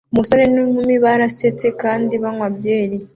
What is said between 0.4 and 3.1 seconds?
n'inkumi barasetsa kandi banywa byeri